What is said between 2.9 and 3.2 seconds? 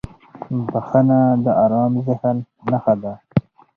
ده.